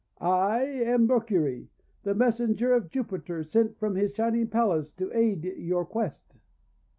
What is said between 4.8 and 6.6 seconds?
to aid your quest."